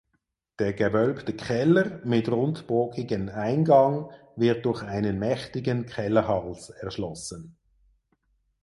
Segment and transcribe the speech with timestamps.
[0.57, 7.55] Der gewölbte Keller mit rundbogigen Eingang wird durch einen mächtigen Kellerhals erschlossen.